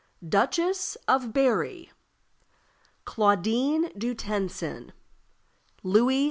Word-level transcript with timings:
Duchess 0.27 0.97
of 1.07 1.31
Berri. 1.31 1.91
Claudine 3.05 3.91
du 3.95 4.15
Tencin. 4.15 4.93
Louis 5.83 6.19
XV. 6.19 6.19